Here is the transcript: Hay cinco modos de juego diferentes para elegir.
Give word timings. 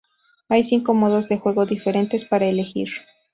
Hay 0.49 0.63
cinco 0.63 0.95
modos 0.95 1.29
de 1.29 1.37
juego 1.37 1.67
diferentes 1.67 2.25
para 2.25 2.47
elegir. 2.47 2.89